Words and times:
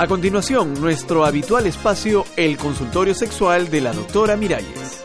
A 0.00 0.06
continuación, 0.06 0.74
nuestro 0.80 1.24
habitual 1.24 1.66
espacio, 1.66 2.24
el 2.36 2.56
consultorio 2.56 3.16
sexual 3.16 3.68
de 3.68 3.80
la 3.80 3.92
doctora 3.92 4.36
Miralles. 4.36 5.04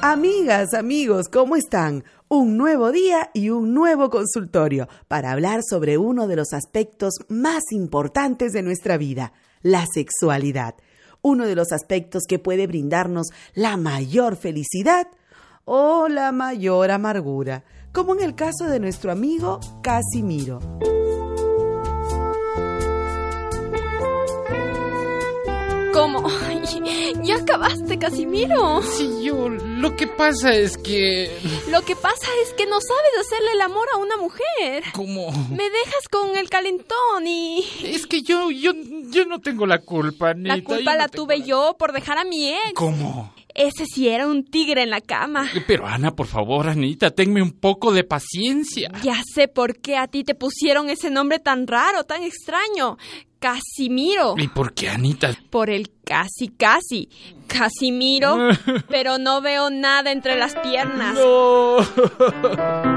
Amigas, 0.00 0.72
amigos, 0.72 1.28
¿cómo 1.28 1.54
están? 1.54 2.04
Un 2.28 2.56
nuevo 2.56 2.92
día 2.92 3.28
y 3.34 3.50
un 3.50 3.74
nuevo 3.74 4.08
consultorio 4.08 4.88
para 5.06 5.32
hablar 5.32 5.60
sobre 5.62 5.98
uno 5.98 6.26
de 6.28 6.36
los 6.36 6.54
aspectos 6.54 7.16
más 7.28 7.64
importantes 7.70 8.52
de 8.54 8.62
nuestra 8.62 8.96
vida, 8.96 9.34
la 9.60 9.84
sexualidad. 9.92 10.76
Uno 11.20 11.44
de 11.44 11.56
los 11.56 11.72
aspectos 11.72 12.22
que 12.26 12.38
puede 12.38 12.66
brindarnos 12.66 13.26
la 13.52 13.76
mayor 13.76 14.36
felicidad 14.36 15.08
o 15.66 16.08
la 16.08 16.32
mayor 16.32 16.90
amargura, 16.90 17.64
como 17.92 18.14
en 18.14 18.22
el 18.22 18.34
caso 18.34 18.66
de 18.66 18.80
nuestro 18.80 19.12
amigo 19.12 19.60
Casimiro. 19.82 20.60
¿Cómo? 25.92 26.28
¿Ya 27.24 27.36
acabaste, 27.36 27.98
Casimiro? 27.98 28.80
Sí, 28.82 29.22
yo. 29.22 29.48
Lo 29.48 29.96
que 29.96 30.06
pasa 30.06 30.50
es 30.52 30.78
que. 30.78 31.30
Lo 31.68 31.82
que 31.82 31.96
pasa 31.96 32.26
es 32.42 32.54
que 32.54 32.66
no 32.66 32.80
sabes 32.80 33.26
hacerle 33.26 33.52
el 33.52 33.60
amor 33.60 33.86
a 33.92 33.98
una 33.98 34.16
mujer. 34.16 34.84
¿Cómo? 34.94 35.30
Me 35.50 35.64
dejas 35.64 36.08
con 36.10 36.36
el 36.36 36.48
calentón 36.48 37.26
y. 37.26 37.64
Es 37.82 38.06
que 38.06 38.22
yo. 38.22 38.50
Yo, 38.50 38.72
yo 39.10 39.26
no 39.26 39.40
tengo 39.40 39.66
la 39.66 39.78
culpa, 39.78 40.30
Anita. 40.30 40.56
La 40.56 40.64
culpa 40.64 40.92
yo 40.92 40.98
la 40.98 41.06
no 41.06 41.08
tuve 41.10 41.42
yo 41.42 41.76
por 41.78 41.92
dejar 41.92 42.18
a 42.18 42.24
mi 42.24 42.48
ex. 42.48 42.72
¿Cómo? 42.74 43.32
Ese 43.54 43.86
sí 43.86 44.08
era 44.08 44.26
un 44.26 44.44
tigre 44.44 44.82
en 44.82 44.90
la 44.90 45.00
cama. 45.00 45.48
Pero 45.66 45.86
Ana, 45.86 46.14
por 46.14 46.26
favor, 46.26 46.68
Anita, 46.68 47.10
tenme 47.10 47.42
un 47.42 47.52
poco 47.52 47.92
de 47.92 48.04
paciencia. 48.04 48.90
Ya 49.02 49.20
sé 49.34 49.48
por 49.48 49.78
qué 49.78 49.96
a 49.96 50.06
ti 50.06 50.24
te 50.24 50.34
pusieron 50.34 50.90
ese 50.90 51.10
nombre 51.10 51.38
tan 51.38 51.66
raro, 51.66 52.04
tan 52.04 52.22
extraño. 52.22 52.96
Casimiro. 53.38 54.34
¿Y 54.36 54.48
por 54.48 54.74
qué, 54.74 54.90
Anita? 54.90 55.34
Por 55.48 55.70
el 55.70 55.90
casi 56.04 56.48
casi. 56.48 57.08
Casimiro. 57.46 58.50
pero 58.88 59.18
no 59.18 59.40
veo 59.40 59.70
nada 59.70 60.12
entre 60.12 60.36
las 60.36 60.54
piernas. 60.56 61.14
No. 61.14 61.78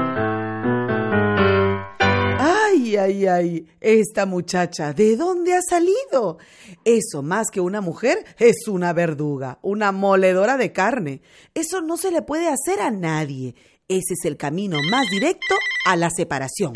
Ay, 3.04 3.26
ay, 3.26 3.66
esta 3.82 4.24
muchacha, 4.24 4.94
¿de 4.94 5.14
dónde 5.16 5.52
ha 5.52 5.60
salido? 5.60 6.38
Eso 6.86 7.22
más 7.22 7.50
que 7.52 7.60
una 7.60 7.82
mujer 7.82 8.24
es 8.38 8.66
una 8.66 8.94
verduga, 8.94 9.58
una 9.60 9.92
moledora 9.92 10.56
de 10.56 10.72
carne. 10.72 11.20
Eso 11.52 11.82
no 11.82 11.98
se 11.98 12.10
le 12.10 12.22
puede 12.22 12.48
hacer 12.48 12.80
a 12.80 12.90
nadie. 12.90 13.56
Ese 13.88 14.14
es 14.14 14.24
el 14.24 14.38
camino 14.38 14.78
más 14.90 15.06
directo 15.10 15.54
a 15.84 15.96
la 15.96 16.08
separación. 16.08 16.72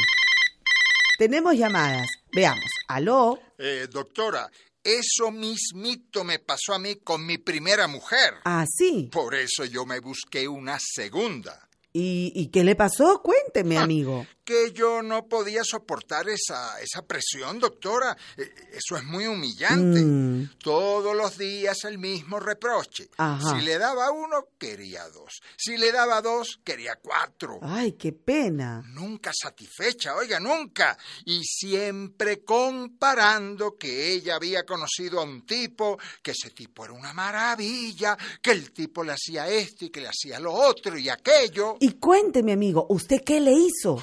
Tenemos 1.19 1.57
llamadas. 1.57 2.09
Veamos. 2.35 2.71
Aló. 2.89 3.39
Eh, 3.57 3.87
doctora, 3.91 4.51
eso 4.85 5.31
mismito 5.31 6.25
me 6.25 6.41
pasó 6.41 6.75
a 6.75 6.79
mí 6.79 6.97
con 6.97 7.25
mi 7.25 7.39
primera 7.39 7.89
mujer. 7.89 8.35
Ah, 8.45 8.67
sí. 8.71 9.09
Por 9.11 9.35
eso 9.35 9.65
yo 9.65 9.87
me 9.87 10.01
busqué 10.01 10.47
una 10.47 10.79
segunda. 10.79 11.69
¿Y, 11.91 12.33
y 12.35 12.49
qué 12.49 12.65
le 12.65 12.77
pasó? 12.77 13.23
Cuénteme, 13.23 13.79
amigo. 13.79 14.27
Que 14.49 14.73
yo 14.73 15.03
no 15.03 15.27
podía 15.27 15.63
soportar 15.63 16.27
esa, 16.31 16.81
esa 16.81 17.03
presión, 17.03 17.59
doctora. 17.59 18.17
Eh, 18.35 18.51
Eso 18.73 18.97
es 18.97 19.05
muy 19.05 19.27
humillante. 19.27 20.01
Mm. 20.01 20.53
Todos 20.63 21.15
los 21.15 21.37
días 21.37 21.85
el 21.85 21.99
mismo 21.99 22.41
reproche. 22.41 23.11
Ajá. 23.19 23.59
Si 23.59 23.63
le 23.67 23.77
daba 23.77 24.11
uno, 24.11 24.47
quería 24.57 25.07
dos. 25.11 25.43
Si 25.55 25.77
le 25.77 25.93
daba 25.93 26.23
dos, 26.23 26.61
quería 26.65 26.97
cuatro. 26.97 27.59
Ay, 27.61 27.93
qué 27.93 28.15
pena. 28.15 28.83
Nunca 28.87 29.33
satisfecha, 29.39 30.17
oiga, 30.17 30.41
nunca. 30.41 30.97
Y 31.27 31.45
siempre 31.45 32.43
comparando 32.43 33.77
que 33.77 34.15
ella 34.15 34.37
había 34.37 34.65
conocido 34.65 35.21
a 35.21 35.25
un 35.25 35.45
tipo, 35.45 35.99
que 36.23 36.31
ese 36.31 36.49
tipo 36.53 36.87
era 36.87 36.95
una 36.95 37.13
maravilla, 37.13 38.17
que 38.41 38.53
el 38.53 38.73
tipo 38.73 39.05
le 39.05 39.13
hacía 39.13 39.47
esto 39.47 39.85
y 39.85 39.91
que 39.91 40.01
le 40.01 40.09
hacía 40.09 40.41
lo 40.41 40.55
otro 40.55 40.97
y 40.97 41.11
aquello. 41.11 41.77
Y 41.81 41.91
cuénteme, 41.99 42.53
amigo, 42.53 42.87
¿usted 42.89 43.23
qué 43.23 43.41
le 43.41 43.53
hizo? 43.53 44.03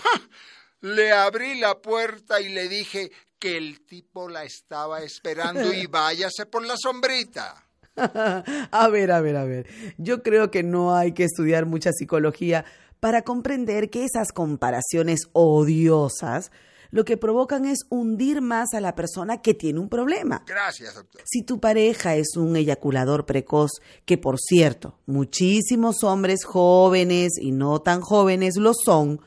Le 0.86 1.12
abrí 1.12 1.60
la 1.60 1.82
puerta 1.82 2.40
y 2.40 2.50
le 2.50 2.70
dije 2.70 3.12
que 3.40 3.58
el 3.58 3.84
tipo 3.88 4.30
la 4.30 4.44
estaba 4.44 5.02
esperando 5.02 5.74
y 5.74 5.88
váyase 5.90 6.46
por 6.46 6.64
la 6.64 6.76
sombrita. 6.78 7.68
a 7.96 8.88
ver, 8.90 9.12
a 9.12 9.20
ver, 9.20 9.36
a 9.36 9.46
ver. 9.46 9.66
Yo 9.98 10.22
creo 10.22 10.52
que 10.52 10.62
no 10.62 10.96
hay 10.96 11.14
que 11.14 11.24
estudiar 11.24 11.66
mucha 11.66 11.92
psicología 11.92 12.66
para 13.00 13.24
comprender 13.24 13.90
que 13.90 14.06
esas 14.06 14.32
comparaciones 14.32 15.22
odiosas 15.34 16.52
lo 16.92 17.04
que 17.04 17.18
provocan 17.18 17.66
es 17.66 17.80
hundir 17.90 18.42
más 18.42 18.76
a 18.76 18.80
la 18.80 18.94
persona 18.94 19.42
que 19.42 19.56
tiene 19.56 19.80
un 19.80 19.90
problema. 19.90 20.44
Gracias, 20.46 20.94
doctor. 20.94 21.24
Si 21.26 21.42
tu 21.42 21.60
pareja 21.60 22.16
es 22.16 22.38
un 22.38 22.56
eyaculador 22.56 23.26
precoz, 23.26 23.72
que 24.06 24.20
por 24.20 24.38
cierto, 24.40 25.00
muchísimos 25.08 26.04
hombres 26.04 26.46
jóvenes 26.46 27.34
y 27.42 27.54
no 27.54 27.82
tan 27.82 28.02
jóvenes 28.02 28.58
lo 28.58 28.74
son, 28.76 29.20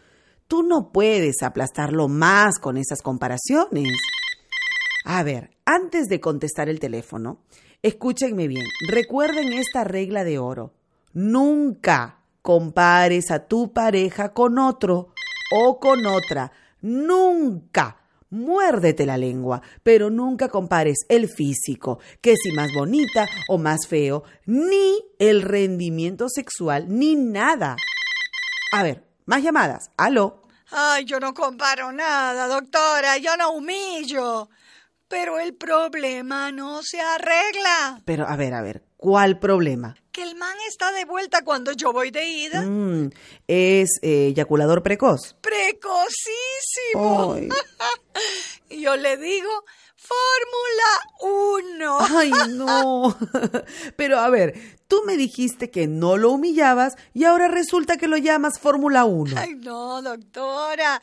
tú 0.49 0.63
no 0.63 0.91
puedes 0.91 1.43
aplastarlo 1.43 2.09
más 2.09 2.59
con 2.59 2.77
esas 2.77 3.03
comparaciones. 3.03 3.93
A 5.05 5.23
ver, 5.23 5.51
antes 5.65 6.09
de 6.09 6.21
contestar 6.21 6.69
el 6.69 6.81
teléfono, 6.81 7.43
escúchenme 7.83 8.49
bien, 8.49 8.65
recuerden 8.89 9.53
esta 9.53 9.85
regla 9.85 10.25
de 10.25 10.39
oro. 10.39 10.75
Nunca 11.13 12.19
compares 12.43 13.31
a 13.31 13.47
tu 13.47 13.73
pareja 13.73 14.33
con 14.33 14.59
otro 14.59 15.09
o 15.55 15.79
con 15.79 16.07
otra. 16.07 16.53
Nunca. 16.81 17.97
Muérdete 18.31 19.07
la 19.07 19.17
lengua, 19.17 19.63
pero 19.83 20.11
nunca 20.11 20.49
compares 20.49 20.99
el 21.09 21.29
físico, 21.29 21.99
que 22.21 22.37
si 22.37 22.53
más 22.53 22.71
bonita 22.75 23.27
o 23.49 23.57
más 23.57 23.87
feo, 23.89 24.23
ni 24.45 24.99
el 25.19 25.41
rendimiento 25.41 26.29
sexual, 26.29 26.87
ni 26.89 27.17
nada. 27.17 27.77
A 28.71 28.83
ver, 28.83 29.08
más 29.29 29.43
llamadas. 29.43 29.91
Aló. 29.97 30.43
Ay, 30.71 31.05
yo 31.05 31.21
no 31.21 31.35
comparo 31.35 31.93
nada, 31.93 32.47
doctora, 32.47 33.19
yo 33.19 33.37
no 33.37 33.53
humillo. 33.53 34.49
Pero 35.07 35.39
el 35.39 35.55
problema 35.55 36.51
no 36.51 36.83
se 36.83 37.01
arregla. 37.01 38.01
Pero 38.05 38.27
a 38.27 38.37
ver, 38.37 38.55
a 38.55 38.63
ver, 38.63 38.83
¿cuál 38.97 39.39
problema? 39.39 39.97
Que 40.13 40.23
el 40.23 40.35
man 40.35 40.57
está 40.67 40.93
de 40.93 41.05
vuelta 41.05 41.45
cuando 41.45 41.73
yo 41.73 41.93
voy 41.93 42.11
de 42.11 42.27
ida. 42.27 42.63
Mm, 42.63 43.11
es 43.47 43.99
eh, 44.03 44.29
eyaculador 44.29 44.83
precoz. 44.83 45.37
Precocísimo. 45.41 47.35
Ay. 47.35 47.49
Yo 48.83 48.97
le 48.97 49.17
digo, 49.17 49.65
Fórmula 49.97 50.91
1. 51.21 51.99
Ay, 52.19 52.33
no. 52.51 53.17
Pero 53.97 54.19
a 54.19 54.29
ver, 54.29 54.78
tú 54.89 55.03
me 55.07 55.17
dijiste 55.17 55.71
que 55.71 55.87
no 55.87 56.17
lo 56.17 56.33
humillabas 56.33 56.95
y 57.15 57.25
ahora 57.25 57.47
resulta 57.49 57.97
que 57.97 58.09
lo 58.09 58.17
llamas 58.17 58.59
Fórmula 58.59 59.05
1. 59.05 59.35
Ay, 59.39 59.55
no, 59.55 60.03
doctora. 60.03 61.01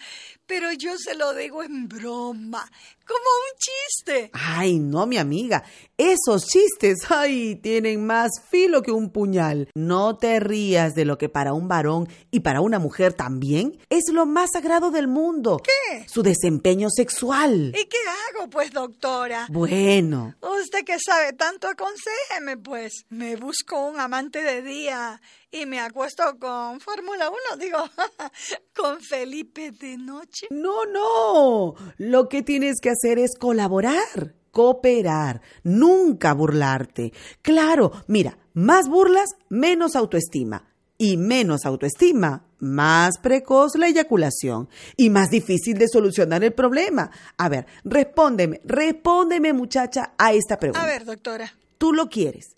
Pero 0.48 0.72
yo 0.74 0.96
se 0.98 1.16
lo 1.16 1.34
digo 1.34 1.64
en 1.64 1.88
broma, 1.88 2.70
como 3.04 3.18
un 3.20 3.58
chiste. 3.58 4.30
Ay, 4.34 4.78
no, 4.78 5.08
mi 5.08 5.18
amiga. 5.18 5.64
Esos 5.98 6.46
chistes, 6.46 7.00
ay, 7.10 7.56
tienen 7.56 8.06
más 8.06 8.30
filo 8.52 8.84
que 8.84 8.92
un 8.92 9.10
puñal. 9.10 9.70
No 9.74 10.18
te 10.18 10.40
rías 10.40 10.94
de 10.94 11.06
lo 11.06 11.18
que 11.18 11.30
para 11.30 11.54
un 11.54 11.68
varón 11.68 12.08
y 12.30 12.42
para 12.42 12.62
una 12.62 12.78
mujer 12.78 13.14
también 13.14 13.80
es 13.90 14.04
lo 14.12 14.28
más 14.28 14.52
sagrado 14.54 14.92
del 14.92 15.08
mundo. 15.08 15.62
¿Qué? 15.64 16.06
Su 16.08 16.22
desempeño 16.22 16.90
sexual. 16.96 17.74
¿Y 17.76 17.86
qué 17.86 17.98
hago, 18.30 18.48
pues, 18.50 18.72
doctora? 18.72 19.48
Bueno, 19.50 20.36
Usted 20.42 20.86
que 20.86 20.98
sabe 21.00 21.34
tanto, 21.34 21.68
aconsejeme, 21.68 22.58
pues. 22.58 23.06
Me 23.10 23.36
busco 23.36 23.75
un 23.80 24.00
amante 24.00 24.42
de 24.42 24.62
día 24.62 25.22
y 25.52 25.66
me 25.66 25.80
acuesto 25.80 26.24
con 26.40 26.80
Fórmula 26.80 27.30
1, 27.30 27.58
digo, 27.58 27.78
con 28.76 29.02
Felipe 29.02 29.72
de 29.72 29.98
noche. 29.98 30.48
no, 30.50 30.86
no. 30.86 31.76
Lo 31.98 32.30
que 32.30 32.44
tienes 32.44 32.80
que 32.82 32.90
hacer 32.90 33.20
es 33.20 33.36
colaborar, 33.38 34.36
cooperar, 34.52 35.42
nunca 35.64 36.34
burlarte. 36.34 37.14
Claro, 37.42 37.92
mira, 38.08 38.38
más 38.54 38.88
burlas, 38.88 39.36
menos 39.50 39.96
autoestima. 39.96 40.72
Y 40.98 41.18
menos 41.18 41.66
autoestima, 41.66 42.46
más 42.60 43.18
precoz 43.22 43.76
la 43.76 43.88
eyaculación 43.88 44.70
y 44.96 45.10
más 45.10 45.30
difícil 45.30 45.78
de 45.78 45.90
solucionar 45.90 46.42
el 46.46 46.54
problema. 46.54 47.12
A 47.38 47.50
ver, 47.50 47.66
respóndeme, 47.84 48.62
respóndeme 48.64 49.52
muchacha 49.52 50.14
a 50.18 50.32
esta 50.32 50.58
pregunta. 50.58 50.82
A 50.82 50.88
ver, 50.88 51.04
doctora. 51.04 51.54
¿Tú 51.78 51.94
lo 51.94 52.10
quieres? 52.10 52.56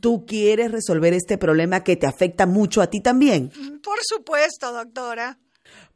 ¿Tú 0.00 0.26
quieres 0.26 0.70
resolver 0.70 1.14
este 1.14 1.38
problema 1.38 1.82
que 1.82 1.96
te 1.96 2.06
afecta 2.06 2.46
mucho 2.46 2.82
a 2.82 2.88
ti 2.88 3.00
también? 3.00 3.50
Por 3.82 3.98
supuesto, 4.02 4.72
doctora. 4.72 5.38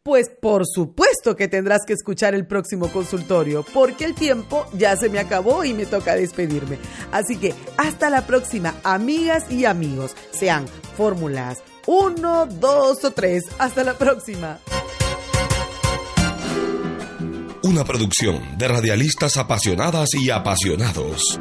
Pues 0.02 0.28
por 0.28 0.66
supuesto 0.66 1.36
que 1.36 1.46
tendrás 1.46 1.82
que 1.86 1.92
escuchar 1.92 2.34
el 2.34 2.44
próximo 2.44 2.90
consultorio, 2.90 3.64
porque 3.72 4.04
el 4.04 4.16
tiempo 4.16 4.66
ya 4.76 4.96
se 4.96 5.08
me 5.08 5.20
acabó 5.20 5.64
y 5.64 5.74
me 5.74 5.86
toca 5.86 6.16
despedirme. 6.16 6.78
Así 7.12 7.36
que 7.36 7.54
hasta 7.76 8.10
la 8.10 8.26
próxima, 8.26 8.74
amigas 8.82 9.50
y 9.50 9.64
amigos. 9.64 10.16
Sean 10.32 10.66
fórmulas 10.96 11.62
1, 11.86 12.46
2 12.46 13.04
o 13.04 13.10
3. 13.12 13.44
Hasta 13.58 13.84
la 13.84 13.94
próxima. 13.94 14.58
Una 17.62 17.84
producción 17.84 18.58
de 18.58 18.66
radialistas 18.66 19.36
apasionadas 19.36 20.14
y 20.14 20.30
apasionados. 20.30 21.38